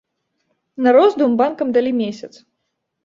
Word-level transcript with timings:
На 0.87 0.95
роздум 0.97 1.35
банкам 1.41 1.67
далі 1.77 1.91
месяц. 2.01 2.33